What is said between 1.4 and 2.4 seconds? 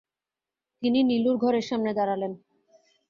ঘরের সামনে দাঁড়ালেন।